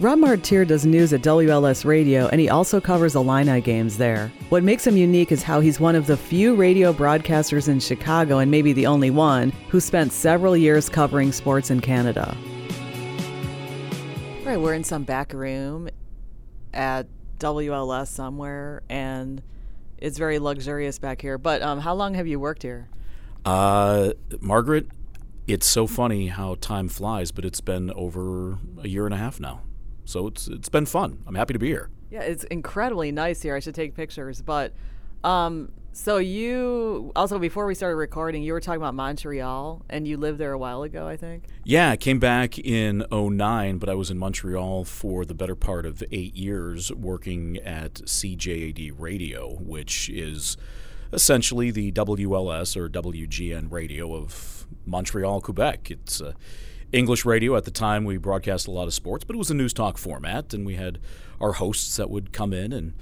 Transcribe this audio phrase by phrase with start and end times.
[0.00, 4.32] Rob Martier does news at WLS Radio, and he also covers Illini games there.
[4.48, 8.38] What makes him unique is how he's one of the few radio broadcasters in Chicago,
[8.38, 12.34] and maybe the only one, who spent several years covering sports in Canada.
[14.38, 15.90] All right, we're in some back room
[16.72, 17.06] at
[17.38, 19.42] WLS somewhere, and
[19.98, 21.36] it's very luxurious back here.
[21.36, 22.88] But um, how long have you worked here?
[23.44, 24.86] Uh, Margaret,
[25.46, 29.38] it's so funny how time flies, but it's been over a year and a half
[29.38, 29.60] now.
[30.10, 31.22] So it's it's been fun.
[31.26, 31.88] I'm happy to be here.
[32.10, 33.54] Yeah, it's incredibly nice here.
[33.54, 34.72] I should take pictures, but
[35.22, 40.16] um, so you also before we started recording, you were talking about Montreal, and you
[40.16, 41.44] lived there a while ago, I think.
[41.62, 45.86] Yeah, I came back in 09, but I was in Montreal for the better part
[45.86, 50.56] of eight years, working at CJAD Radio, which is
[51.12, 55.90] essentially the WLS or WGN radio of Montreal, Quebec.
[55.90, 56.32] It's uh,
[56.92, 57.56] English radio.
[57.56, 59.98] At the time, we broadcast a lot of sports, but it was a news talk
[59.98, 60.98] format, and we had
[61.40, 62.94] our hosts that would come in and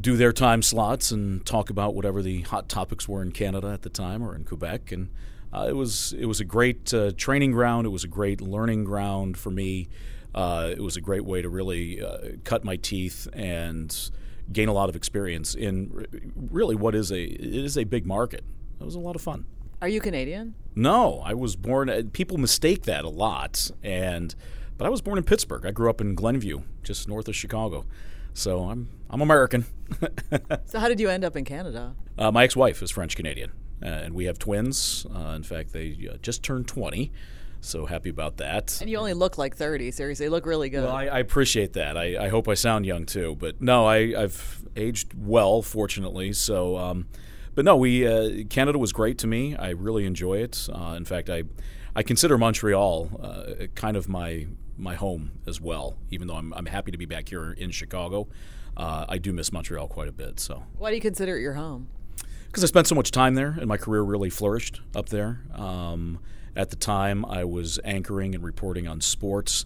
[0.00, 3.82] do their time slots and talk about whatever the hot topics were in Canada at
[3.82, 4.90] the time or in Quebec.
[4.92, 5.10] And
[5.52, 7.86] uh, it was it was a great uh, training ground.
[7.86, 9.88] It was a great learning ground for me.
[10.34, 14.10] Uh, it was a great way to really uh, cut my teeth and
[14.50, 16.06] gain a lot of experience in
[16.50, 18.44] really what is a it is a big market.
[18.80, 19.44] It was a lot of fun.
[19.82, 20.54] Are you Canadian?
[20.76, 21.90] No, I was born.
[21.90, 24.32] Uh, people mistake that a lot, and
[24.78, 25.66] but I was born in Pittsburgh.
[25.66, 27.84] I grew up in Glenview, just north of Chicago.
[28.32, 29.66] So I'm I'm American.
[30.66, 31.96] so how did you end up in Canada?
[32.16, 33.50] Uh, my ex-wife is French Canadian,
[33.82, 35.04] uh, and we have twins.
[35.12, 37.10] Uh, in fact, they uh, just turned 20.
[37.60, 38.78] So happy about that.
[38.80, 39.90] And you only look like 30.
[39.90, 40.84] Seriously, you look really good.
[40.84, 41.96] Well, I, I appreciate that.
[41.96, 43.36] I, I, hope I sound young too.
[43.36, 46.32] But no, I, have aged well, fortunately.
[46.32, 47.06] So um,
[47.54, 49.56] but no, we uh, Canada was great to me.
[49.56, 50.68] I really enjoy it.
[50.72, 51.44] Uh, in fact, I
[51.94, 55.96] I consider Montreal uh, kind of my my home as well.
[56.10, 58.28] Even though I'm I'm happy to be back here in Chicago,
[58.76, 60.40] uh, I do miss Montreal quite a bit.
[60.40, 61.88] So why do you consider it your home?
[62.46, 65.40] Because I spent so much time there, and my career really flourished up there.
[65.54, 66.18] Um,
[66.54, 69.64] at the time, I was anchoring and reporting on sports,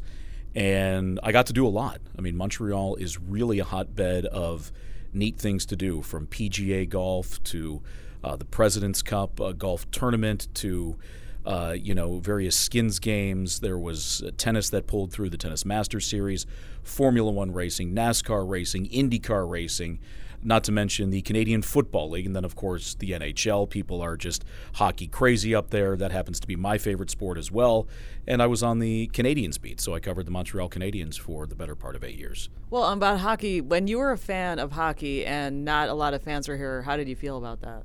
[0.54, 2.00] and I got to do a lot.
[2.16, 4.70] I mean, Montreal is really a hotbed of
[5.16, 7.82] neat things to do from PGA golf to
[8.22, 10.96] uh, the President's Cup uh, golf tournament to
[11.44, 13.60] uh, you know various skins games.
[13.60, 16.46] There was tennis that pulled through the Tennis Masters Series,
[16.82, 19.98] Formula One racing, NASCAR racing, IndyCar racing
[20.46, 23.68] not to mention the Canadian Football League, and then, of course, the NHL.
[23.68, 25.96] People are just hockey crazy up there.
[25.96, 27.88] That happens to be my favorite sport as well.
[28.26, 31.54] And I was on the Canadiens beat, so I covered the Montreal Canadiens for the
[31.54, 32.48] better part of eight years.
[32.70, 36.22] Well, about hockey, when you were a fan of hockey and not a lot of
[36.22, 37.82] fans were here, how did you feel about that?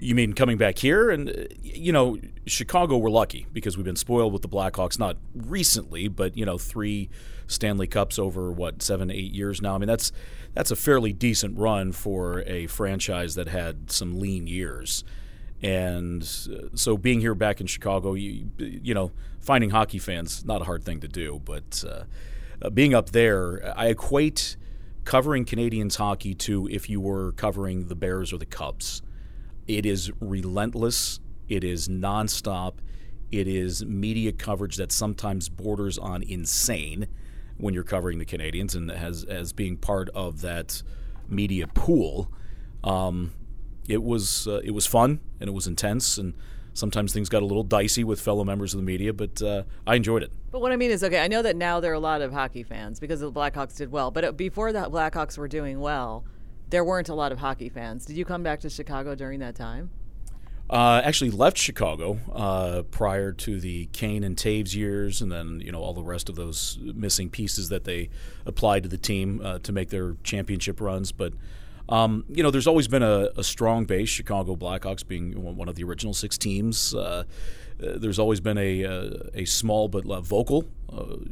[0.00, 1.10] You mean coming back here?
[1.10, 6.06] And, you know, Chicago, we're lucky because we've been spoiled with the Blackhawks, not recently,
[6.06, 7.10] but, you know, three
[7.48, 9.74] Stanley Cups over, what, seven, eight years now.
[9.74, 10.12] I mean, that's
[10.54, 15.04] that's a fairly decent run for a franchise that had some lean years.
[15.62, 19.10] And uh, so being here back in Chicago, you, you know,
[19.40, 22.04] finding hockey fans, not a hard thing to do, but uh,
[22.62, 24.56] uh, being up there, I equate
[25.04, 29.02] covering Canadiens hockey to if you were covering the Bears or the Cubs.
[29.68, 32.78] It is relentless, it is nonstop,
[33.30, 37.06] it is media coverage that sometimes borders on insane
[37.58, 40.82] when you're covering the Canadiens and as as being part of that
[41.28, 42.32] media pool.
[42.82, 43.32] Um,
[43.86, 46.34] it was uh, it was fun and it was intense and
[46.72, 49.96] sometimes things got a little dicey with fellow members of the media, but uh, I
[49.96, 50.32] enjoyed it.
[50.50, 52.32] But what I mean is, okay, I know that now there are a lot of
[52.32, 56.24] hockey fans because the Blackhawks did well, but before that, the Blackhawks were doing well,
[56.70, 58.04] there weren't a lot of hockey fans.
[58.04, 59.90] Did you come back to Chicago during that time?
[60.70, 65.72] Uh, actually left Chicago uh, prior to the Kane and Toews years, and then you
[65.72, 68.10] know all the rest of those missing pieces that they
[68.44, 71.10] applied to the team uh, to make their championship runs.
[71.10, 71.32] But
[71.88, 74.10] um, you know, there's always been a, a, strong base.
[74.10, 76.94] Chicago Blackhawks being one of the original six teams.
[76.94, 77.22] Uh, uh,
[77.78, 80.66] there's always been a uh, a small but vocal,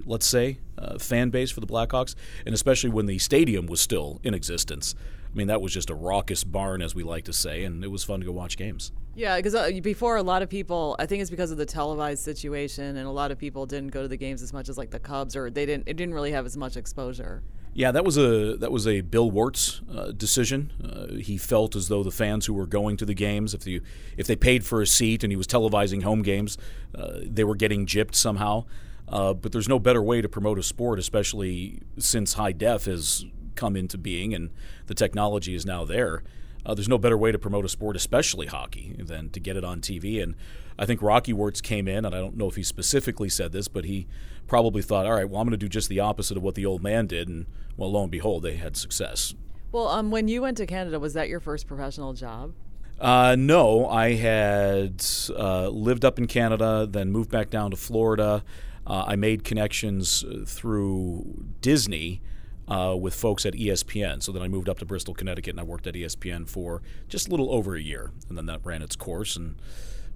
[0.07, 0.61] let's say,
[0.99, 2.15] fan base for the Blackhawks,
[2.47, 4.95] and especially when the stadium was still in existence.
[5.33, 7.89] I mean, that was just a raucous barn, as we like to say, and it
[7.89, 8.93] was fun to go watch games.
[9.15, 12.23] Yeah, because uh, before a lot of people, I think it's because of the televised
[12.23, 14.91] situation, and a lot of people didn't go to the games as much as like
[14.91, 15.89] the Cubs, or they didn't.
[15.89, 17.43] It didn't really have as much exposure.
[17.73, 20.73] Yeah, that was a that was a Bill Wirtz uh, decision.
[20.83, 23.83] Uh, he felt as though the fans who were going to the games, if the
[24.17, 26.57] if they paid for a seat and he was televising home games,
[26.95, 28.65] uh, they were getting gypped somehow.
[29.09, 33.27] Uh, but there's no better way to promote a sport, especially since high def has
[33.57, 34.51] come into being and
[34.87, 36.23] the technology is now there.
[36.67, 39.65] uh, there's no better way to promote a sport, especially hockey, than to get it
[39.65, 40.21] on TV.
[40.23, 40.35] And
[40.79, 43.69] I think Rocky Wirtz came in, and I don't know if he specifically said this,
[43.69, 44.07] but he
[44.49, 46.67] probably thought, all right, well, I'm going to do just the opposite of what the
[46.67, 47.29] old man did.
[47.29, 49.35] And well, lo and behold, they had success.
[49.71, 52.53] Well, um, when you went to Canada, was that your first professional job?
[53.01, 58.43] Uh, no, I had uh, lived up in Canada, then moved back down to Florida.
[58.87, 62.23] Uh, I made connections uh, through Disney
[62.69, 64.23] uh, with folks at ESPN.
[64.23, 67.29] So then I moved up to Bristol, Connecticut, and I worked at ESPN for just
[67.29, 68.11] a little over a year.
[68.29, 69.57] And then that ran its course, and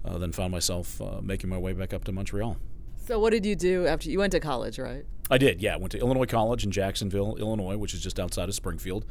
[0.03, 2.57] uh, then found myself making my way back up to Montreal.
[3.05, 5.05] So what did you do after you went to college, right?
[5.29, 5.73] I did, yeah.
[5.73, 9.05] I went to Illinois College in Jacksonville, Illinois, which is just outside of Springfield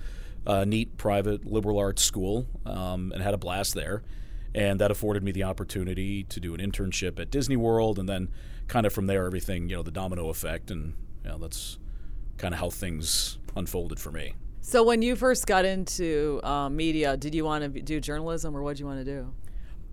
[0.46, 4.02] uh, neat private liberal arts school um, and had a blast there.
[4.54, 8.28] And that afforded me the opportunity to do an internship at Disney World, and then
[8.66, 11.78] kind of from there, everything you know, the domino effect, and you know, that's
[12.40, 14.34] kind of how things unfolded for me.
[14.62, 18.62] So, when you first got into uh, media, did you want to do journalism, or
[18.62, 19.32] what did you want to do?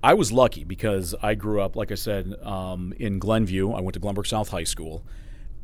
[0.04, 3.72] I was lucky because I grew up, like I said, um, in Glenview.
[3.72, 5.04] I went to Glenbrook South High School.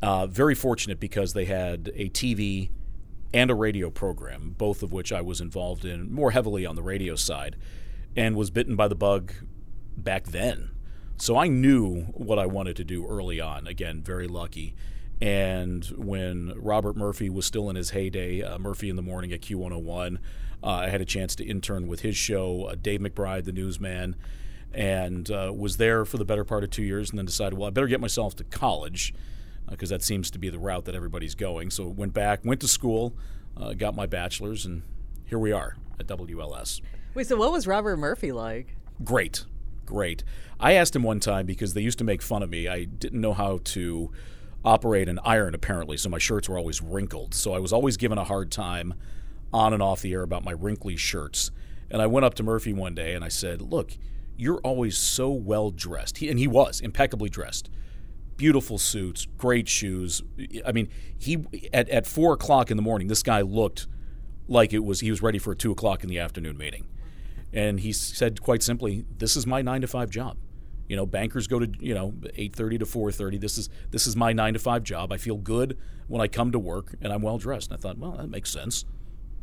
[0.02, 2.70] Uh, very fortunate because they had a TV
[3.32, 6.82] and a radio program, both of which I was involved in more heavily on the
[6.82, 7.56] radio side,
[8.16, 9.32] and was bitten by the bug
[9.96, 10.70] back then.
[11.16, 13.66] So I knew what I wanted to do early on.
[13.66, 14.74] Again, very lucky.
[15.20, 19.40] And when Robert Murphy was still in his heyday, uh, Murphy in the Morning at
[19.40, 20.18] Q101,
[20.62, 24.16] uh, I had a chance to intern with his show, uh, Dave McBride, the newsman,
[24.72, 27.68] and uh, was there for the better part of two years and then decided, well,
[27.68, 29.14] I better get myself to college
[29.70, 31.70] because uh, that seems to be the route that everybody's going.
[31.70, 33.14] So went back, went to school,
[33.56, 34.82] uh, got my bachelor's, and
[35.26, 36.80] here we are at WLS.
[37.14, 38.74] Wait, so what was Robert Murphy like?
[39.04, 39.44] Great,
[39.86, 40.24] great.
[40.58, 42.68] I asked him one time because they used to make fun of me.
[42.68, 44.10] I didn't know how to
[44.64, 47.34] operate an iron apparently, so my shirts were always wrinkled.
[47.34, 48.94] So I was always given a hard time
[49.52, 51.50] on and off the air about my wrinkly shirts.
[51.90, 53.96] And I went up to Murphy one day and I said, "Look,
[54.36, 57.68] you're always so well dressed." He, and he was impeccably dressed
[58.36, 60.22] beautiful suits, great shoes.
[60.66, 63.86] I mean, he at, at four o'clock in the morning, this guy looked
[64.48, 66.86] like it was he was ready for a two o'clock in the afternoon meeting,
[67.52, 70.36] and he said quite simply, "This is my nine to five job."
[70.88, 73.38] You know, bankers go to you know eight thirty to four thirty.
[73.38, 75.12] This is this is my nine to five job.
[75.12, 75.78] I feel good
[76.08, 77.70] when I come to work, and I'm well dressed.
[77.70, 78.84] And I thought, well, that makes sense.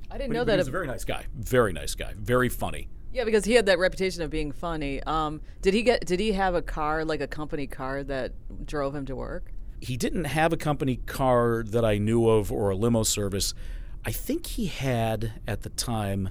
[0.09, 0.59] I didn't but know that.
[0.59, 1.25] He's a very nice guy.
[1.35, 2.13] Very nice guy.
[2.17, 2.89] Very funny.
[3.13, 5.01] Yeah, because he had that reputation of being funny.
[5.03, 6.05] Um, did he get?
[6.05, 8.33] Did he have a car, like a company car, that
[8.65, 9.51] drove him to work?
[9.81, 13.53] He didn't have a company car that I knew of or a limo service.
[14.05, 16.29] I think he had at the time.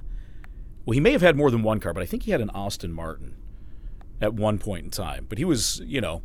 [0.85, 2.49] Well, he may have had more than one car, but I think he had an
[2.55, 3.35] Aston Martin
[4.21, 5.25] at one point in time.
[5.27, 6.21] But he was, you know,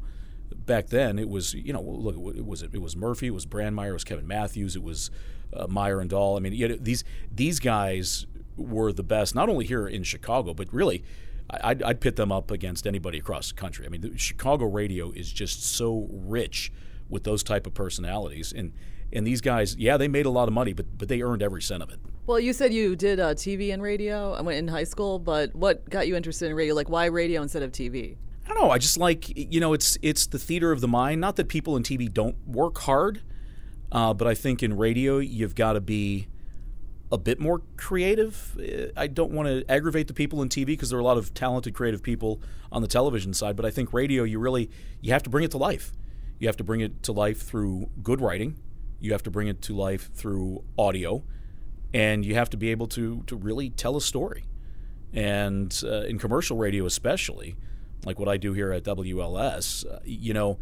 [0.55, 3.91] back then it was, you know, look, it was it was Murphy, it was Brandmeier,
[3.91, 5.11] it was Kevin Matthews, it was
[5.55, 6.37] uh, Meier and Dahl.
[6.37, 8.27] I mean, you know, these these guys
[8.57, 11.05] were the best, not only here in Chicago, but really,
[11.51, 13.87] I'd, I'd pit them up against anybody across the country.
[13.87, 16.73] I mean, the Chicago radio is just so rich
[17.09, 18.73] with those type of personalities, and
[19.13, 21.63] and these guys, yeah, they made a lot of money, but but they earned every
[21.63, 22.01] cent of it.
[22.27, 24.33] Well, you said you did uh, TV and radio.
[24.33, 26.75] I went in high school, but what got you interested in radio?
[26.75, 28.17] Like, why radio instead of TV?
[28.45, 28.71] I don't know.
[28.71, 31.21] I just like you know, it's it's the theater of the mind.
[31.21, 33.23] Not that people in TV don't work hard,
[33.93, 36.27] uh, but I think in radio you've got to be
[37.13, 38.57] a bit more creative.
[38.59, 41.19] Uh, I don't want to aggravate the people in TV because there are a lot
[41.19, 42.41] of talented, creative people
[42.73, 43.55] on the television side.
[43.55, 44.69] But I think radio, you really
[45.01, 45.93] you have to bring it to life.
[46.41, 48.57] You have to bring it to life through good writing.
[48.99, 51.23] You have to bring it to life through audio,
[51.97, 54.45] and you have to be able to to really tell a story.
[55.15, 57.57] And uh, in commercial radio, especially,
[58.05, 60.59] like what I do here at WLS, uh, you know,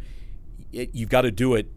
[0.71, 1.69] it, you've got to do it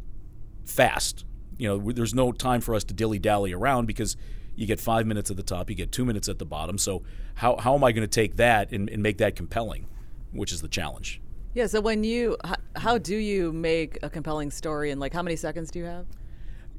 [0.65, 1.25] fast.
[1.57, 4.17] You know, there's no time for us to dilly dally around because
[4.55, 6.79] you get five minutes at the top, you get two minutes at the bottom.
[6.79, 7.03] So
[7.35, 9.87] how, how am I going to take that and, and make that compelling,
[10.31, 11.21] which is the challenge?
[11.55, 11.67] Yeah.
[11.67, 15.35] So when you, how, how do you make a compelling story, and like how many
[15.35, 16.07] seconds do you have?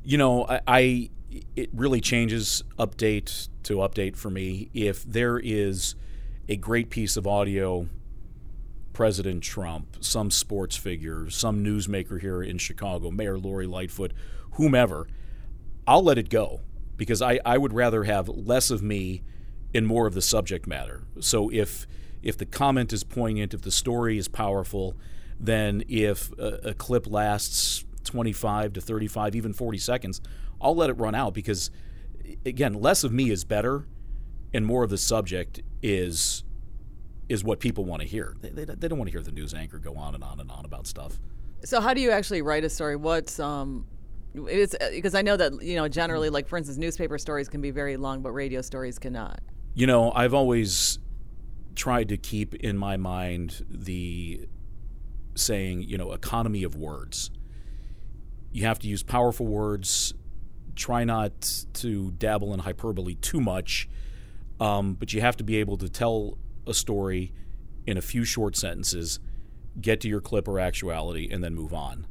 [0.03, 1.09] You know, I, I
[1.55, 4.69] it really changes update to update for me.
[4.73, 5.95] If there is
[6.47, 7.87] a great piece of audio,
[8.93, 14.13] President Trump, some sports figure, some newsmaker here in Chicago, Mayor Lori Lightfoot,
[14.53, 15.07] whomever,
[15.87, 16.61] I'll let it go
[16.97, 19.23] because I, I would rather have less of me
[19.73, 21.03] and more of the subject matter.
[21.19, 21.87] So if
[22.21, 24.97] if the comment is poignant, if the story is powerful,
[25.39, 30.21] then if a, a clip lasts 25 to 35, even 40 seconds,
[30.61, 31.71] I'll let it run out because
[32.45, 33.87] again, less of me is better
[34.53, 36.43] and more of the subject is
[37.27, 38.35] is what people want to hear.
[38.41, 40.49] They, they, they don't want to hear the news anchor go on and on and
[40.49, 41.19] on about stuff.
[41.63, 42.95] So how do you actually write a story?
[42.95, 43.85] What's um
[44.35, 47.61] it's because uh, I know that you know generally, like for instance, newspaper stories can
[47.61, 49.41] be very long, but radio stories cannot.
[49.73, 50.99] You know, I've always
[51.75, 54.47] tried to keep in my mind the
[55.35, 57.31] saying, you know, economy of words.
[58.51, 60.13] You have to use powerful words.
[60.79, 63.89] Try not to dabble in hyperbole too much,
[64.61, 67.33] um, but you have to be able to tell a story
[67.85, 69.19] in a few short sentences,
[69.81, 72.07] get to your clip or actuality, and then move on.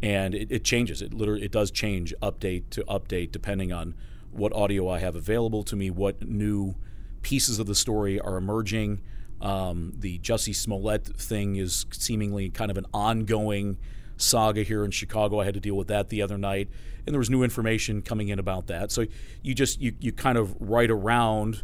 [0.00, 1.02] And it, it changes.
[1.02, 3.96] It literally it does change update to update depending on
[4.30, 6.76] what audio I have available to me, what new
[7.22, 9.00] pieces of the story are emerging.
[9.40, 13.76] Um, the Jussie Smollett thing is seemingly kind of an ongoing
[14.16, 15.40] saga here in Chicago.
[15.40, 16.68] I had to deal with that the other night,
[17.06, 18.90] and there was new information coming in about that.
[18.92, 19.06] So
[19.42, 21.62] you just you you kind of write around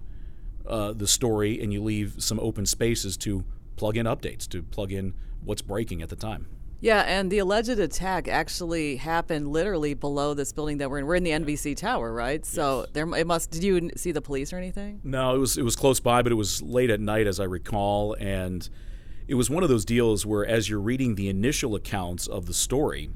[0.67, 3.45] uh, the story, and you leave some open spaces to
[3.77, 5.15] plug in updates, to plug in
[5.45, 6.47] what's breaking at the time.
[6.83, 11.07] Yeah, and the alleged attack actually happened literally below this building that we're in.
[11.07, 12.45] We're in the NBC Tower, right?
[12.47, 12.89] So Yes.
[12.95, 13.51] there, it must.
[13.51, 15.01] Did you see the police or anything?
[15.05, 17.45] No, it was it was close by, but it was late at night, as I
[17.45, 18.67] recall, and
[19.31, 22.53] it was one of those deals where, as you're reading the initial accounts of the
[22.53, 23.11] story,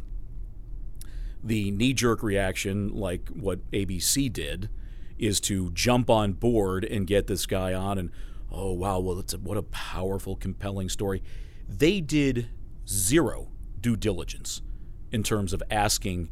[1.42, 4.70] the knee-jerk reaction, like what ABC did,
[5.18, 8.10] is to jump on board and get this guy on, and
[8.48, 11.20] oh wow, well, it's a, what a powerful, compelling story.
[11.68, 12.46] They did
[12.88, 13.48] zero
[13.80, 14.62] due diligence
[15.10, 16.30] in terms of asking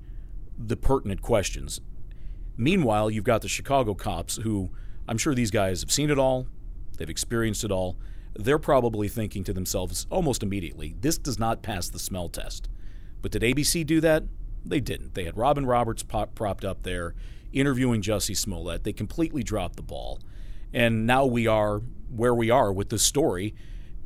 [0.56, 1.80] the pertinent questions.
[2.56, 4.70] Meanwhile, you've got the Chicago cops who
[5.08, 6.46] I'm sure these guys have seen it all,
[6.98, 7.96] they've experienced it all.
[8.34, 12.68] They're probably thinking to themselves almost immediately, this does not pass the smell test.
[13.20, 14.24] But did ABC do that?
[14.64, 15.14] They didn't.
[15.14, 17.14] They had Robin Roberts pop, propped up there
[17.52, 18.84] interviewing Jussie Smollett.
[18.84, 20.20] They completely dropped the ball.
[20.72, 21.82] And now we are
[22.14, 23.54] where we are with this story.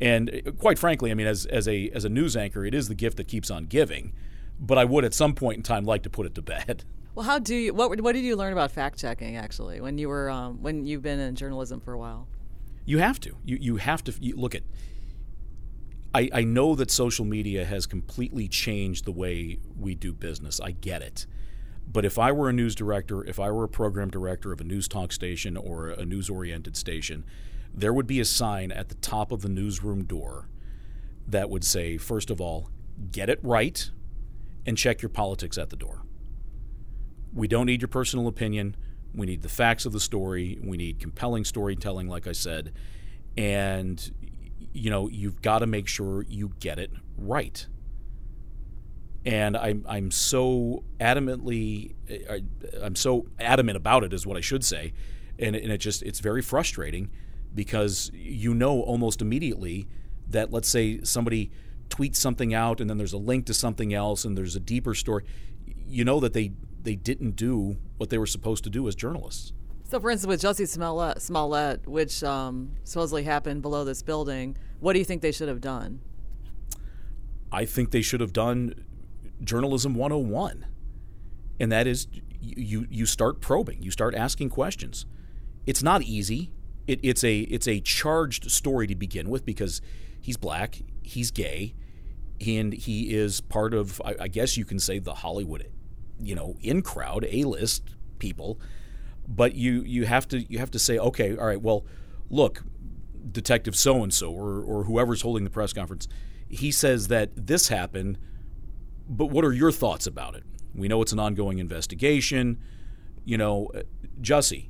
[0.00, 2.94] And quite frankly, I mean, as, as, a, as a news anchor, it is the
[2.94, 4.12] gift that keeps on giving.
[4.58, 6.84] But I would at some point in time like to put it to bed.
[7.14, 7.72] Well, how do you?
[7.72, 11.00] What What did you learn about fact checking actually when you were um, when you've
[11.00, 12.28] been in journalism for a while?
[12.86, 13.36] You have to.
[13.44, 14.62] You you have to you, look at.
[16.14, 20.60] I I know that social media has completely changed the way we do business.
[20.60, 21.26] I get it.
[21.86, 24.64] But if I were a news director, if I were a program director of a
[24.64, 27.24] news talk station or a news oriented station,
[27.72, 30.48] there would be a sign at the top of the newsroom door
[31.28, 32.70] that would say, first of all,
[33.12, 33.90] get it right
[34.64, 36.02] and check your politics at the door.
[37.32, 38.76] We don't need your personal opinion.
[39.16, 40.58] We need the facts of the story.
[40.62, 42.72] We need compelling storytelling, like I said.
[43.36, 44.12] And,
[44.72, 47.66] you know, you've got to make sure you get it right.
[49.24, 51.94] And I'm, I'm so adamantly,
[52.30, 52.42] I-
[52.80, 54.92] I'm so adamant about it, is what I should say.
[55.38, 57.10] And, and it just, it's very frustrating
[57.54, 59.88] because you know almost immediately
[60.28, 61.50] that, let's say, somebody
[61.88, 64.94] tweets something out and then there's a link to something else and there's a deeper
[64.94, 65.24] story.
[65.88, 66.52] You know that they,
[66.86, 69.52] they didn't do what they were supposed to do as journalists.
[69.84, 74.92] So, for instance, with Jussie Smollett, Smollett which um, supposedly happened below this building, what
[74.92, 76.00] do you think they should have done?
[77.52, 78.84] I think they should have done
[79.42, 80.66] journalism 101.
[81.58, 82.06] And that is
[82.40, 85.06] you you start probing, you start asking questions.
[85.66, 86.52] It's not easy.
[86.86, 89.80] It, it's a it's a charged story to begin with because
[90.20, 91.74] he's black, he's gay,
[92.46, 95.66] and he is part of I, I guess you can say the Hollywood,
[96.20, 97.82] you know, in crowd, A list
[98.18, 98.58] people.
[99.28, 101.84] But you you have to you have to say okay, all right, well,
[102.30, 102.62] look,
[103.30, 106.06] Detective so and so or or whoever's holding the press conference,
[106.48, 108.18] he says that this happened
[109.08, 110.44] but what are your thoughts about it?
[110.74, 112.58] We know it's an ongoing investigation.
[113.24, 113.82] You know, uh,
[114.20, 114.68] Jussie.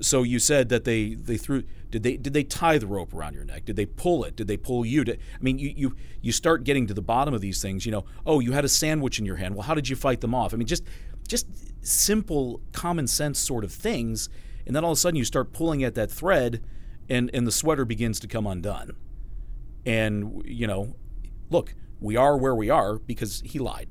[0.00, 3.34] So you said that they, they threw did they did they tie the rope around
[3.34, 3.64] your neck?
[3.64, 4.36] Did they pull it?
[4.36, 5.04] Did they pull you?
[5.08, 7.86] I mean, you, you you start getting to the bottom of these things.
[7.86, 9.54] You know, oh, you had a sandwich in your hand.
[9.54, 10.52] Well, how did you fight them off?
[10.52, 10.84] I mean, just
[11.28, 11.46] just
[11.86, 14.28] simple common sense sort of things,
[14.66, 16.64] and then all of a sudden you start pulling at that thread,
[17.08, 18.96] and and the sweater begins to come undone.
[19.86, 20.96] And you know,
[21.50, 23.88] look, we are where we are because he lied.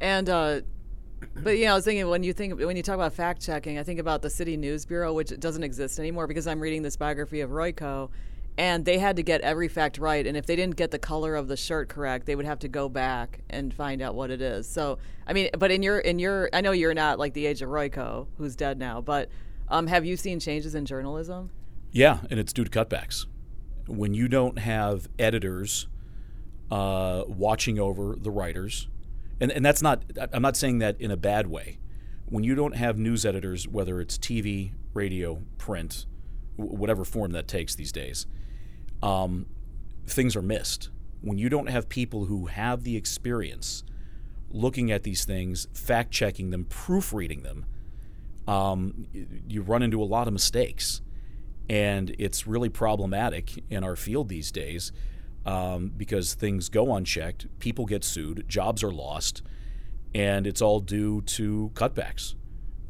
[0.00, 0.60] And uh,
[1.34, 3.82] but yeah, I was thinking when you think when you talk about fact checking, I
[3.82, 7.40] think about the City News Bureau, which doesn't exist anymore because I'm reading this biography
[7.40, 8.10] of Royko,
[8.56, 10.26] and they had to get every fact right.
[10.26, 12.68] And if they didn't get the color of the shirt correct, they would have to
[12.68, 14.68] go back and find out what it is.
[14.68, 17.62] So I mean, but in your in your, I know you're not like the age
[17.62, 19.28] of Royko, who's dead now, but
[19.68, 21.50] um, have you seen changes in journalism?
[21.92, 23.26] Yeah, and it's due to cutbacks.
[23.86, 25.86] When you don't have editors
[26.70, 28.88] uh, watching over the writers,
[29.40, 30.02] and, and that's not,
[30.32, 31.78] I'm not saying that in a bad way.
[32.26, 36.06] When you don't have news editors, whether it's TV, radio, print,
[36.56, 38.26] whatever form that takes these days,
[39.02, 39.46] um,
[40.06, 40.90] things are missed.
[41.20, 43.84] When you don't have people who have the experience
[44.50, 47.64] looking at these things, fact checking them, proofreading them,
[48.46, 49.06] um,
[49.46, 51.02] you run into a lot of mistakes.
[51.70, 54.90] and it's really problematic in our field these days
[55.46, 59.42] um, because things go unchecked, people get sued, jobs are lost,
[60.14, 62.34] and it's all due to cutbacks.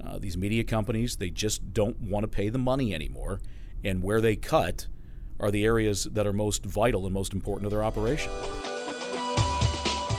[0.04, 3.40] Uh, these media companies, they just don't want to pay the money anymore,
[3.84, 4.86] and where they cut
[5.40, 8.32] are the areas that are most vital and most important to their operation.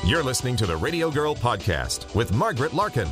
[0.06, 3.10] You're listening to the Radio Girl Podcast with Margaret Larkin.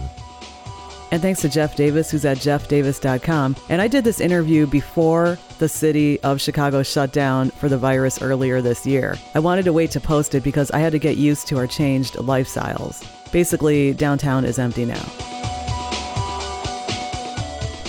[1.11, 3.55] And thanks to Jeff Davis, who's at jeffdavis.com.
[3.69, 8.21] And I did this interview before the city of Chicago shut down for the virus
[8.21, 9.15] earlier this year.
[9.33, 11.67] I wanted to wait to post it because I had to get used to our
[11.67, 13.05] changed lifestyles.
[13.31, 15.03] Basically, downtown is empty now.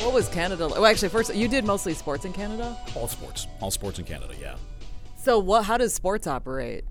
[0.04, 0.68] What was Canada?
[0.68, 2.76] Well, actually, first, you did mostly sports in Canada?
[2.94, 3.46] All sports.
[3.60, 4.56] All sports in Canada, yeah.
[5.16, 5.64] So, what?
[5.64, 6.84] how does sports operate?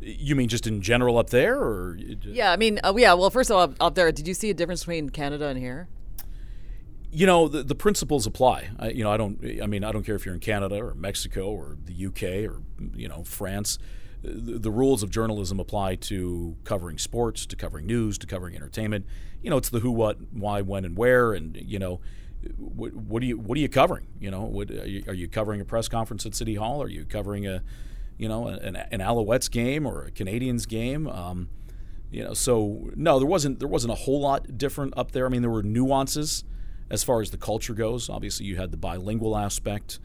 [0.00, 2.52] You mean just in general up there, or yeah?
[2.52, 3.14] I mean, uh, yeah.
[3.14, 5.58] Well, first of all, up, up, there, did you see a difference between Canada and
[5.58, 5.88] here?
[7.10, 8.68] You know, the, the principles apply.
[8.78, 9.42] I, you know, I don't.
[9.62, 12.62] I mean, I don't care if you're in Canada or Mexico or the UK or
[12.94, 13.78] you know France.
[14.22, 19.06] The, the rules of journalism apply to covering sports, to covering news, to covering entertainment.
[19.42, 22.00] You know, it's the who, what, why, when, and where, and you know,
[22.56, 24.06] what, what are you what are you covering?
[24.20, 26.82] You know, what, are, you, are you covering a press conference at City Hall?
[26.82, 27.62] Are you covering a
[28.18, 31.06] you know, an, an Alouettes game or a Canadiens game.
[31.06, 31.48] Um,
[32.10, 35.26] you know, so no, there wasn't there wasn't a whole lot different up there.
[35.26, 36.44] I mean, there were nuances
[36.90, 38.08] as far as the culture goes.
[38.08, 39.98] Obviously, you had the bilingual aspect,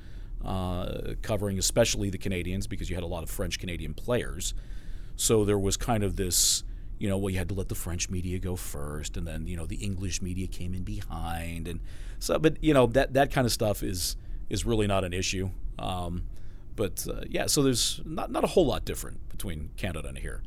[0.43, 4.53] uh, covering especially the Canadiens, because you had a lot of French Canadian players.
[5.15, 6.63] So there was kind of this,
[6.97, 9.55] you know, well, you had to let the French media go first, and then you
[9.55, 11.79] know the English media came in behind, and
[12.19, 14.17] so, but you know that that kind of stuff is
[14.49, 15.51] is really not an issue.
[15.77, 16.23] Um,
[16.75, 20.43] but uh, yeah, so there's not not a whole lot different between Canada and here.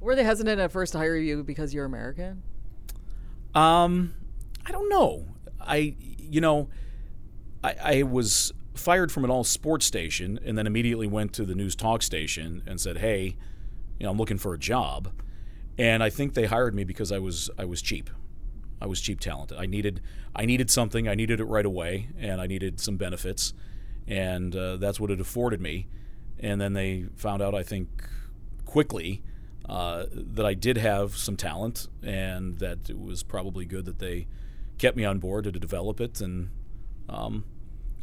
[0.00, 2.42] Were they hesitant at first to hire you because you're American?
[3.54, 4.14] Um,
[4.64, 5.26] I don't know.
[5.60, 6.68] I you know,
[7.62, 11.54] I, I was fired from an all sports station and then immediately went to the
[11.54, 13.36] news talk station and said, "Hey,
[13.98, 15.12] you know, I'm looking for a job."
[15.78, 18.10] And I think they hired me because I was I was cheap.
[18.80, 19.58] I was cheap talented.
[19.58, 20.00] I needed
[20.34, 21.08] I needed something.
[21.08, 23.52] I needed it right away, and I needed some benefits
[24.10, 25.86] and uh, that's what it afforded me.
[26.40, 27.88] And then they found out, I think,
[28.64, 29.22] quickly
[29.68, 34.26] uh, that I did have some talent, and that it was probably good that they
[34.78, 36.20] kept me on board to, to develop it.
[36.20, 36.50] And
[37.08, 37.44] um,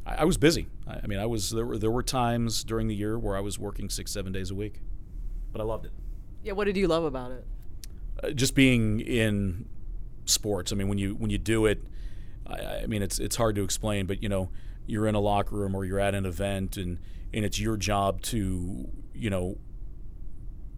[0.06, 0.68] I, I, was busy.
[0.88, 3.42] I, I, mean, I was there were there were times during the year where I
[3.42, 4.80] was working six seven days a week,
[5.52, 5.92] but I loved it.
[6.42, 7.46] Yeah, what did you love about it?
[8.24, 9.68] Uh, just being in
[10.26, 10.72] sports.
[10.72, 11.84] I mean, when you when you do it,
[12.46, 14.50] I, I mean, it's it's hard to explain, but you know
[14.88, 17.00] you're in a locker room or you're at an event and
[17.34, 19.58] and it's your job to you know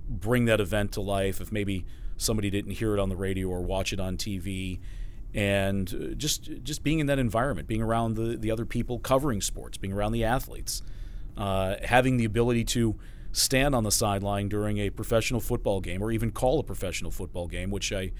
[0.10, 1.39] bring that event to life.
[1.39, 1.86] If maybe
[2.17, 4.80] somebody didn't hear it on the radio or watch it on TV
[5.34, 9.39] and uh, just just being in that environment being around the the other people covering
[9.41, 10.82] sports being around the athletes
[11.38, 12.95] uh, having the ability to
[13.32, 17.48] stand on the sideline during a professional football game or even call a professional football
[17.48, 18.12] game which I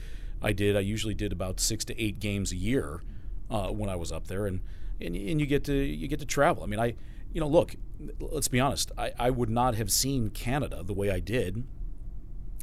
[0.42, 0.76] I did.
[0.76, 3.02] I usually did about 6 to 8 games a year
[3.50, 4.46] uh, when I was up there.
[4.46, 4.62] And
[5.02, 6.64] and, and you get to you get to travel.
[6.64, 6.96] I mean, I
[7.32, 7.76] you know, look,
[8.20, 8.92] let's be honest.
[8.98, 11.64] I, I would not have seen Canada the way I did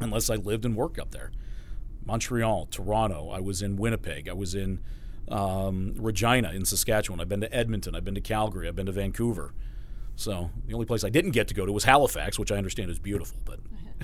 [0.01, 1.31] unless I lived and worked up there.
[2.05, 3.31] Montreal, Toronto.
[3.31, 4.29] I was in Winnipeg.
[4.29, 4.81] I was in
[5.29, 7.21] um, Regina in Saskatchewan.
[7.21, 7.95] I've been to Edmonton.
[7.95, 8.69] I've been to Calgary.
[8.69, 9.55] I've been to Vancouver.
[10.17, 12.91] So the only place I didn't get to go to was Halifax, which I understand
[12.91, 13.61] is beautiful, but.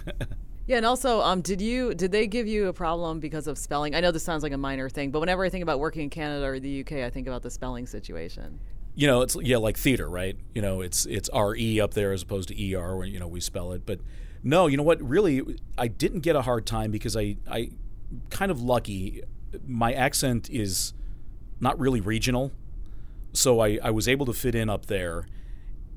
[0.66, 3.94] Yeah, and also, um, did you did they give you a problem because of spelling?
[3.94, 6.10] I know this sounds like a minor thing, but whenever I think about working in
[6.10, 8.60] Canada or the UK, I think about the spelling situation.
[8.94, 10.36] You know, it's yeah, like theater, right?
[10.54, 13.18] You know, it's it's R E up there as opposed to E R, where you
[13.18, 13.84] know we spell it.
[13.84, 14.00] But
[14.44, 15.02] no, you know what?
[15.02, 15.42] Really,
[15.76, 17.70] I didn't get a hard time because I I
[18.30, 19.22] kind of lucky.
[19.66, 20.92] My accent is
[21.58, 22.52] not really regional,
[23.32, 25.26] so I I was able to fit in up there.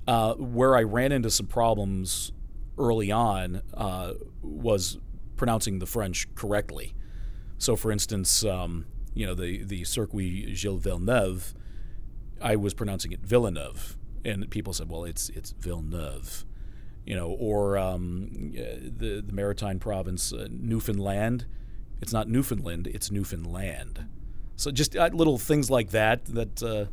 [0.08, 2.32] Uh, where I ran into some problems
[2.78, 4.98] early on uh, was
[5.36, 6.94] pronouncing the French correctly.
[7.58, 11.54] So, for instance, um, you know, the, the Circuit Gilles Villeneuve,
[12.42, 13.98] I was pronouncing it Villeneuve.
[14.24, 16.46] And people said, well, it's, it's Villeneuve.
[17.06, 21.46] You know, or um, the, the maritime province, uh, Newfoundland,
[22.02, 24.08] it's not Newfoundland, it's Newfoundland.
[24.56, 26.86] So just uh, little things like that that uh,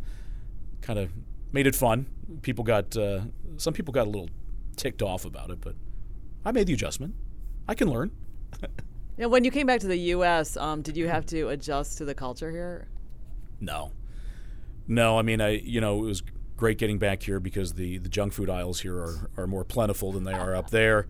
[0.82, 1.10] kind of
[1.50, 2.06] made it fun.
[2.42, 3.22] People got, uh,
[3.56, 4.28] some people got a little
[4.76, 5.74] ticked off about it, but
[6.44, 7.14] I made the adjustment.
[7.68, 8.10] I can learn.
[9.18, 12.04] now, when you came back to the U.S., um, did you have to adjust to
[12.04, 12.88] the culture here?
[13.60, 13.92] No,
[14.86, 15.18] no.
[15.18, 16.22] I mean, I you know it was
[16.56, 20.12] great getting back here because the the junk food aisles here are are more plentiful
[20.12, 21.06] than they are up there.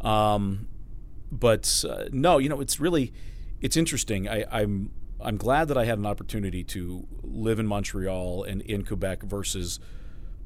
[0.00, 0.68] Um,
[1.30, 3.12] but uh, no, you know, it's really
[3.60, 4.28] it's interesting.
[4.28, 8.84] I, I'm I'm glad that I had an opportunity to live in Montreal and in
[8.84, 9.78] Quebec versus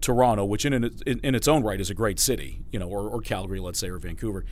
[0.04, 3.08] Toronto, which in, in, in its own right is a great city, you know, or,
[3.08, 4.44] or Calgary, let's say, or Vancouver,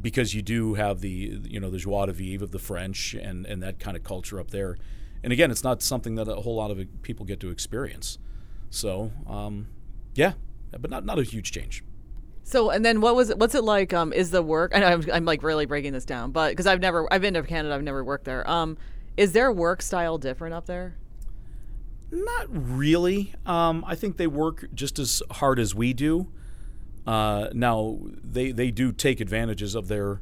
[0.00, 3.46] because you do have the you know the joie de vivre of the French and
[3.46, 4.76] and that kind of culture up there.
[5.22, 8.18] And again, it's not something that a whole lot of people get to experience.
[8.70, 9.68] So, um,
[10.14, 10.32] yeah,
[10.70, 11.84] but not not a huge change.
[12.42, 13.38] So and then what was it?
[13.38, 13.92] What's it like?
[13.92, 14.72] Um, is the work?
[14.72, 17.42] Know I'm, I'm like really breaking this down, but because I've never I've been to
[17.42, 18.48] Canada, I've never worked there.
[18.50, 18.76] Um,
[19.16, 20.96] is their work style different up there?
[22.12, 23.34] Not really.
[23.46, 26.30] Um, I think they work just as hard as we do.
[27.06, 30.20] Uh, now they they do take advantages of their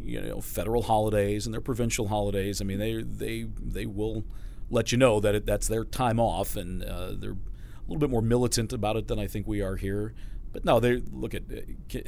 [0.00, 2.60] you know federal holidays and their provincial holidays.
[2.60, 4.24] I mean they they they will
[4.70, 8.10] let you know that it, that's their time off, and uh, they're a little bit
[8.10, 10.12] more militant about it than I think we are here.
[10.52, 12.00] But no, they look at uh,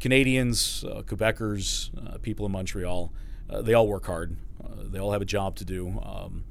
[0.00, 3.12] Canadians, uh, Quebecers, uh, people in Montreal.
[3.50, 4.36] Uh, they all work hard.
[4.78, 6.00] They all have a job to do.
[6.02, 6.44] Um,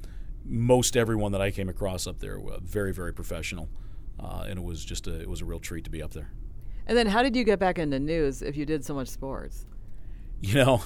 [0.48, 3.68] most everyone that I came across up there were very, very professional,
[4.18, 6.32] and it was just a, it was a real treat to be up there.
[6.86, 9.66] And then, how did you get back into news if you did so much sports?
[10.40, 10.82] You know,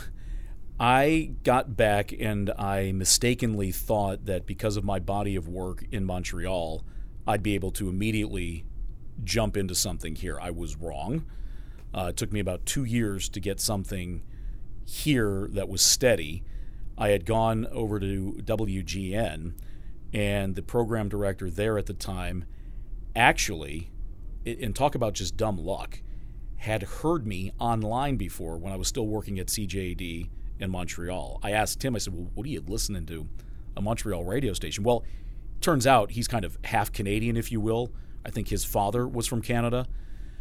[0.78, 6.06] I got back and I mistakenly thought that because of my body of work in
[6.06, 6.84] Montreal,
[7.26, 8.64] I'd be able to immediately
[9.22, 10.38] jump into something here.
[10.40, 11.26] I was wrong.
[11.92, 14.22] Uh, it took me about two years to get something
[14.86, 16.44] here that was steady.
[17.00, 19.54] I had gone over to WGN,
[20.12, 22.44] and the program director there at the time
[23.16, 23.90] actually,
[24.44, 26.02] and talk about just dumb luck,
[26.58, 31.40] had heard me online before when I was still working at CJAD in Montreal.
[31.42, 33.26] I asked him, I said, Well, what are you listening to?
[33.78, 34.84] A Montreal radio station.
[34.84, 35.02] Well,
[35.62, 37.92] turns out he's kind of half Canadian, if you will.
[38.26, 39.86] I think his father was from Canada.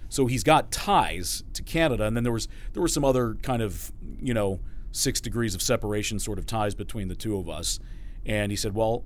[0.09, 3.61] So he's got ties to Canada, and then there was there were some other kind
[3.61, 4.59] of you know
[4.91, 7.79] six degrees of separation sort of ties between the two of us.
[8.25, 9.05] And he said, "Well,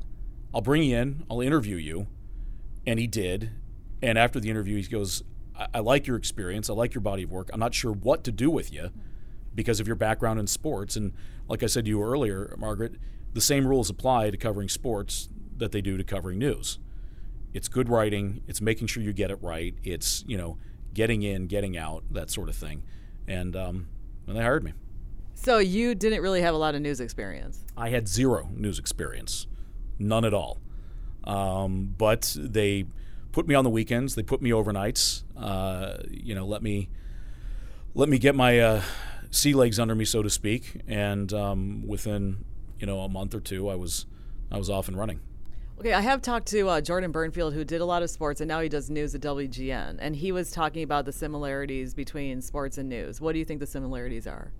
[0.53, 1.23] I'll bring you in.
[1.29, 2.07] I'll interview you,"
[2.85, 3.51] and he did.
[4.01, 5.23] And after the interview, he goes,
[5.57, 6.69] I, I like your experience.
[6.69, 7.49] I like your body of work.
[7.53, 8.91] I'm not sure what to do with you
[9.55, 10.95] because of your background in sports.
[10.95, 11.13] And
[11.47, 12.95] like I said to you earlier, Margaret,
[13.33, 16.79] the same rules apply to covering sports that they do to covering news.
[17.53, 18.41] It's good writing.
[18.47, 19.75] It's making sure you get it right.
[19.83, 20.57] It's you know
[20.93, 22.83] getting in, getting out, that sort of thing.
[23.27, 23.87] And um,
[24.27, 24.73] and they hired me.
[25.43, 27.65] So you didn't really have a lot of news experience.
[27.75, 29.45] I had zero news experience,
[29.99, 30.61] none at all.
[31.25, 32.85] Um, but they
[33.33, 34.15] put me on the weekends.
[34.15, 35.23] They put me overnights.
[35.35, 36.87] Uh, you know, let me
[37.93, 38.81] let me get my uh,
[39.31, 40.81] sea legs under me, so to speak.
[40.87, 42.45] And um, within
[42.79, 44.05] you know a month or two, I was
[44.49, 45.19] I was off and running.
[45.77, 48.47] Okay, I have talked to uh, Jordan Bernfield, who did a lot of sports, and
[48.47, 49.97] now he does news at WGN.
[49.99, 53.19] And he was talking about the similarities between sports and news.
[53.19, 54.53] What do you think the similarities are?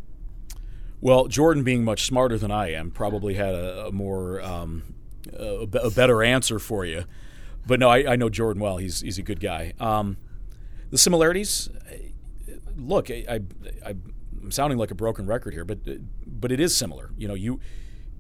[1.03, 4.83] Well, Jordan, being much smarter than I am, probably had a, a more um,
[5.37, 7.03] a, a, better answer for you.
[7.67, 8.77] But no, I, I, know Jordan well.
[8.77, 9.73] He's he's a good guy.
[9.81, 10.15] Um,
[10.91, 11.69] the similarities,
[12.77, 13.41] look, I,
[13.85, 13.95] I,
[14.39, 15.79] I'm sounding like a broken record here, but
[16.25, 17.09] but it is similar.
[17.17, 17.59] You know, you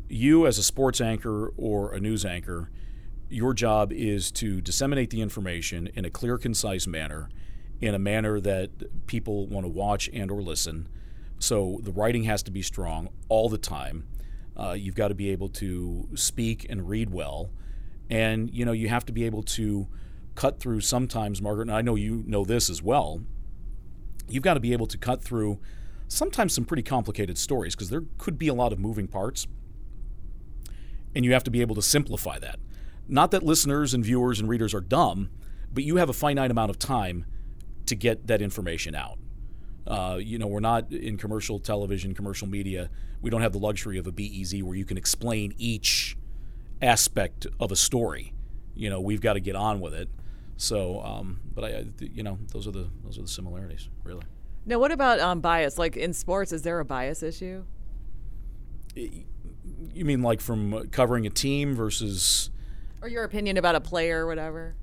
[0.09, 2.69] you as a sports anchor or a news anchor
[3.29, 7.29] your job is to disseminate the information in a clear, concise manner,
[7.81, 10.87] in a manner that people want to watch and or listen.
[11.39, 14.07] So the writing has to be strong all the time.
[14.55, 17.49] Uh, you've got to be able to speak and read well,
[18.09, 19.87] and you know you have to be able to
[20.35, 20.81] cut through.
[20.81, 23.23] Sometimes, Margaret, and I know you know this as well.
[24.29, 25.59] You've got to be able to cut through
[26.07, 29.47] sometimes some pretty complicated stories because there could be a lot of moving parts,
[31.15, 32.59] and you have to be able to simplify that.
[33.07, 35.29] Not that listeners and viewers and readers are dumb,
[35.73, 37.25] but you have a finite amount of time
[37.87, 39.17] to get that information out.
[39.85, 42.89] Uh, you know, we're not in commercial television, commercial media.
[43.21, 46.17] We don't have the luxury of a BEZ where you can explain each
[46.81, 48.33] aspect of a story.
[48.75, 50.09] You know, we've got to get on with it.
[50.57, 54.23] So, um, but I, you know, those are the those are the similarities, really.
[54.65, 55.77] Now, what about um, bias?
[55.77, 57.65] Like in sports, is there a bias issue?
[58.95, 62.49] You mean like from covering a team versus
[63.01, 64.75] or your opinion about a player or whatever.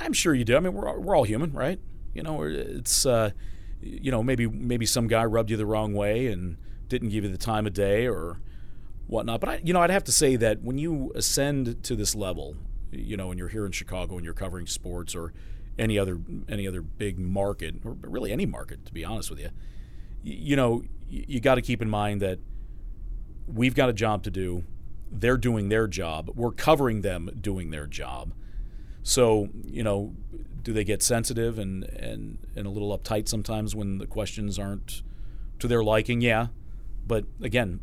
[0.00, 0.56] I'm sure you do.
[0.56, 1.78] I mean, we're we're all human, right?
[2.14, 3.30] You know, it's uh,
[3.82, 6.56] you know maybe maybe some guy rubbed you the wrong way and
[6.88, 8.40] didn't give you the time of day or
[9.06, 9.40] whatnot.
[9.40, 12.56] But I, you know, I'd have to say that when you ascend to this level,
[12.90, 15.32] you know, and you're here in Chicago and you're covering sports or
[15.78, 16.18] any other
[16.48, 19.50] any other big market or really any market, to be honest with you,
[20.22, 22.38] you, know, you got to keep in mind that
[23.46, 24.64] we've got a job to do
[25.12, 26.30] they're doing their job.
[26.34, 28.32] We're covering them doing their job.
[29.02, 30.14] So, you know,
[30.62, 35.02] do they get sensitive and, and, and a little uptight sometimes when the questions aren't
[35.58, 36.20] to their liking?
[36.20, 36.48] Yeah.
[37.06, 37.80] But again,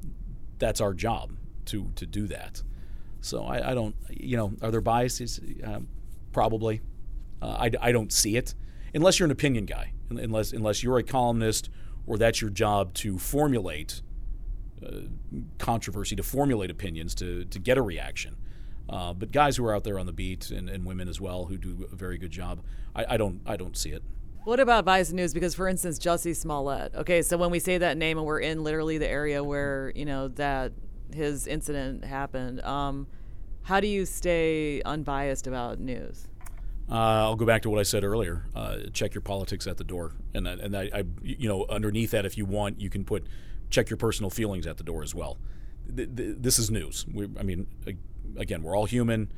[0.58, 1.34] that's our job
[1.66, 2.64] to, to do that.
[3.22, 5.40] So I, I don't, you know, are there biases?
[5.66, 5.82] Uh,
[6.32, 6.82] probably.
[7.42, 8.54] Uh, I, I don't see it
[8.94, 11.70] unless you're an opinion guy, unless unless you're a columnist
[12.08, 14.02] or that's your job to formulate
[14.86, 15.02] uh,
[15.58, 18.36] controversy, to formulate opinions, to to get a reaction.
[18.90, 21.46] Uh, but guys who are out there on the beat and, and women as well
[21.46, 22.62] who do a very good job,
[22.96, 24.02] I, I don't I don't see it.
[24.46, 25.34] What about Vice News?
[25.34, 26.96] Because, for instance, Jussie Smollett.
[26.96, 30.06] Okay, so when we say that name and we're in literally the area where you
[30.06, 30.72] know that
[31.14, 33.06] his incident happened, um,
[33.62, 36.28] how do you stay unbiased about news?
[36.90, 38.46] Uh, I'll go back to what I said earlier.
[38.56, 42.26] Uh, check your politics at the door, and and I, I, you know, underneath that,
[42.26, 43.28] if you want, you can put
[43.70, 45.38] check your personal feelings at the door as well.
[45.86, 47.06] This is news.
[47.12, 47.68] We, I mean,
[48.38, 49.32] again, we're all human.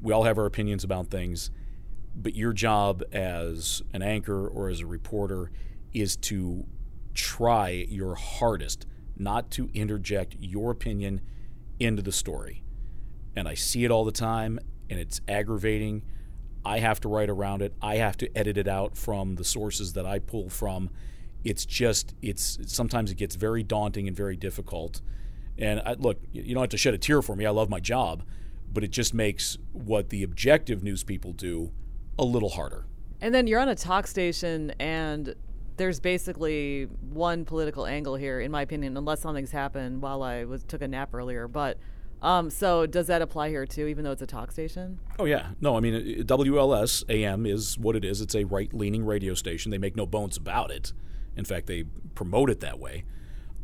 [0.00, 1.50] We all have our opinions about things,
[2.14, 5.50] but your job as an anchor or as a reporter
[5.92, 6.66] is to
[7.14, 11.20] try your hardest not to interject your opinion
[11.80, 12.62] into the story.
[13.34, 16.02] And I see it all the time, and it's aggravating
[16.64, 17.74] I have to write around it.
[17.80, 20.90] I have to edit it out from the sources that I pull from.
[21.44, 25.00] It's just it's sometimes it gets very daunting and very difficult.
[25.58, 27.44] And I, look, you don't have to shed a tear for me.
[27.44, 28.22] I love my job,
[28.72, 31.72] but it just makes what the objective news people do
[32.18, 32.86] a little harder.
[33.20, 35.34] And then you're on a talk station and
[35.76, 40.64] there's basically one political angle here, in my opinion, unless something's happened while I was
[40.64, 41.48] took a nap earlier.
[41.48, 41.78] But
[42.20, 44.98] um, so does that apply here too, even though it's a talk station?
[45.18, 45.76] Oh yeah, no.
[45.76, 48.20] I mean, WLS AM is what it is.
[48.20, 49.70] It's a right-leaning radio station.
[49.70, 50.92] They make no bones about it.
[51.36, 53.04] In fact, they promote it that way.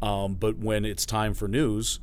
[0.02, 2.00] Um, but when it's time for news,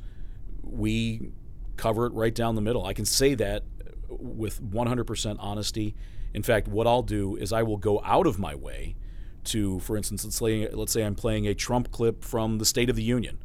[0.62, 1.30] we
[1.76, 2.84] cover it right down the middle.
[2.84, 3.64] I can say that
[4.08, 5.94] with 100% honesty.
[6.34, 8.96] In fact, what I'll do is I will go out of my way
[9.44, 12.90] to, for instance, let's say, let's say I'm playing a Trump clip from the State
[12.90, 13.38] of the Union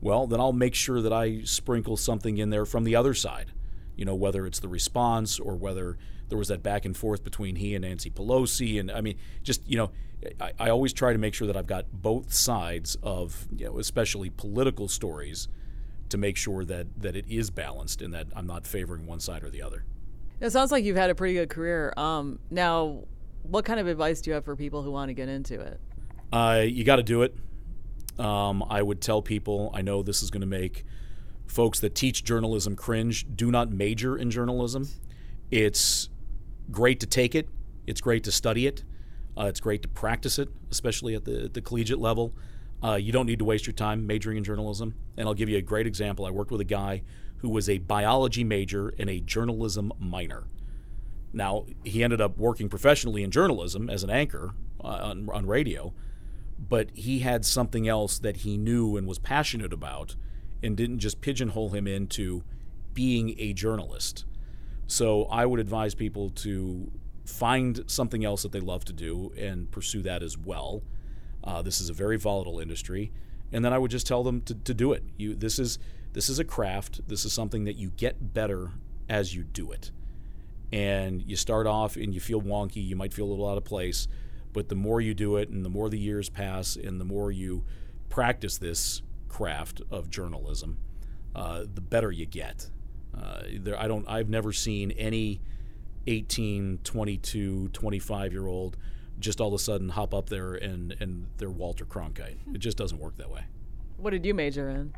[0.00, 3.52] well, then I'll make sure that I sprinkle something in there from the other side.
[3.96, 7.56] You know, whether it's the response or whether there was that back and forth between
[7.56, 8.80] he and Nancy Pelosi.
[8.80, 9.90] And I mean, just, you know,
[10.40, 13.78] I, I always try to make sure that I've got both sides of, you know,
[13.78, 15.48] especially political stories
[16.08, 19.42] to make sure that, that it is balanced and that I'm not favoring one side
[19.42, 19.84] or the other.
[20.40, 21.92] It sounds like you've had a pretty good career.
[21.96, 23.04] Um, now,
[23.42, 25.80] what kind of advice do you have for people who want to get into it?
[26.32, 27.34] Uh, you got to do it.
[28.18, 30.84] Um, I would tell people, I know this is going to make
[31.46, 34.88] folks that teach journalism cringe, do not major in journalism.
[35.50, 36.08] It's
[36.70, 37.48] great to take it,
[37.86, 38.84] it's great to study it,
[39.38, 42.34] uh, it's great to practice it, especially at the, the collegiate level.
[42.82, 44.94] Uh, you don't need to waste your time majoring in journalism.
[45.16, 46.26] And I'll give you a great example.
[46.26, 47.02] I worked with a guy
[47.38, 50.44] who was a biology major and a journalism minor.
[51.32, 55.92] Now, he ended up working professionally in journalism as an anchor uh, on, on radio,
[56.58, 60.16] but he had something else that he knew and was passionate about
[60.62, 62.42] and didn't just pigeonhole him into
[62.94, 64.24] being a journalist.
[64.86, 66.90] So I would advise people to
[67.24, 70.82] find something else that they love to do and pursue that as well.
[71.42, 73.12] Uh, this is a very volatile industry,
[73.52, 75.04] and then I would just tell them to, to do it.
[75.16, 75.78] You this is
[76.12, 77.06] this is a craft.
[77.06, 78.72] This is something that you get better
[79.08, 79.90] as you do it,
[80.72, 82.84] and you start off and you feel wonky.
[82.84, 84.08] You might feel a little out of place,
[84.52, 87.30] but the more you do it and the more the years pass and the more
[87.30, 87.64] you
[88.08, 89.02] practice this
[89.36, 90.78] craft of journalism,
[91.34, 92.70] uh, the better you get.
[93.14, 94.08] Uh, there, I don't.
[94.08, 95.42] I've never seen any
[96.06, 98.78] 18, 22, 25 year old
[99.18, 102.36] just all of a sudden hop up there and and they're Walter Cronkite.
[102.54, 103.42] It just doesn't work that way.
[103.98, 104.94] What did you major in?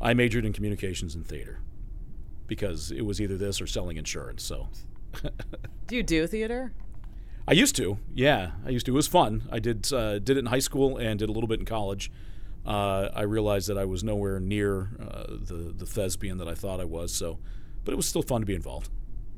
[0.00, 1.60] I majored in communications and theater
[2.46, 4.42] because it was either this or selling insurance.
[4.42, 4.68] So.
[5.86, 6.72] do you do theater?
[7.46, 8.92] I used to, yeah, I used to.
[8.92, 9.48] It was fun.
[9.50, 12.10] I did uh, did it in high school and did a little bit in college.
[12.66, 16.80] Uh, I realized that I was nowhere near uh, the the thespian that I thought
[16.80, 17.12] I was.
[17.12, 17.38] So,
[17.84, 18.90] but it was still fun to be involved.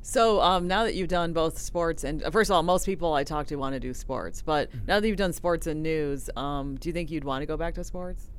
[0.03, 3.23] So um, now that you've done both sports and first of all, most people I
[3.23, 4.85] talk to want to do sports, but mm-hmm.
[4.87, 7.55] now that you've done sports and news, um, do you think you'd want to go
[7.55, 8.29] back to sports?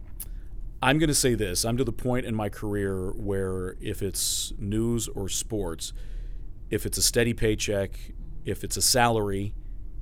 [0.83, 4.53] I'm going to say this: I'm to the point in my career where if it's
[4.59, 5.93] news or sports,
[6.71, 7.97] if it's a steady paycheck,
[8.45, 9.55] if it's a salary,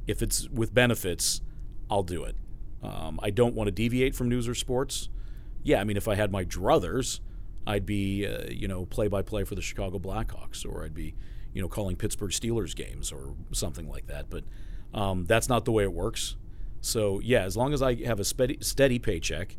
[0.07, 1.43] if it's with benefits,
[1.91, 2.37] I'll do it.
[2.83, 5.09] Um, I don't want to deviate from news or sports.
[5.63, 7.21] Yeah, I mean, if I had my druthers,
[7.67, 11.15] I'd be, uh, you know, play by play for the Chicago Blackhawks, or I'd be,
[11.53, 14.31] you know, calling Pittsburgh Steelers games or something like that.
[14.31, 14.45] But
[14.95, 16.37] um, that's not the way it works.
[16.81, 19.57] So yeah, as long as I have a steady, steady paycheck,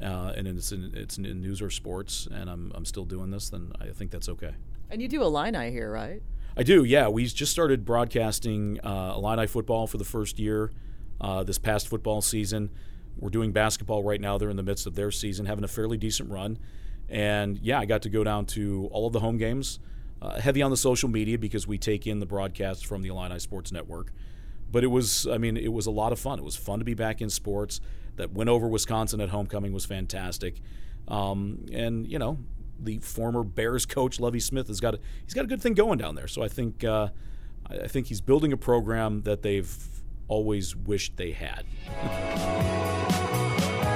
[0.00, 3.50] uh, and it's in, it's in news or sports, and I'm I'm still doing this,
[3.50, 4.54] then I think that's okay.
[4.88, 6.22] And you do Illini here, right?
[6.56, 7.08] I do, yeah.
[7.08, 10.72] We just started broadcasting uh, Illini football for the first year
[11.20, 12.70] uh, this past football season.
[13.18, 14.38] We're doing basketball right now.
[14.38, 16.58] They're in the midst of their season, having a fairly decent run.
[17.08, 19.78] And yeah, I got to go down to all of the home games.
[20.22, 23.38] uh, heavy on the social media because we take in the broadcasts from the Illini
[23.38, 24.12] Sports Network.
[24.70, 26.38] But it was, I mean, it was a lot of fun.
[26.38, 27.80] It was fun to be back in sports.
[28.16, 30.60] That win over Wisconsin at homecoming was fantastic.
[31.08, 32.38] Um, and you know,
[32.78, 35.98] the former Bears coach Lovie Smith has got a, he's got a good thing going
[35.98, 36.28] down there.
[36.28, 37.08] So I think uh,
[37.68, 39.74] I think he's building a program that they've
[40.30, 41.66] always wished they had.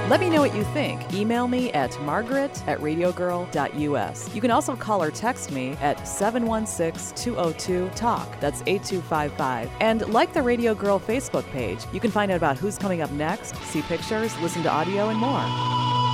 [0.07, 1.11] Let me know what you think.
[1.15, 4.35] Email me at margaret at radiogirl.us.
[4.35, 8.39] You can also call or text me at 716 202 TALK.
[8.39, 9.71] That's 8255.
[9.79, 11.79] And like the Radio Girl Facebook page.
[11.91, 15.17] You can find out about who's coming up next, see pictures, listen to audio, and
[15.17, 16.04] more.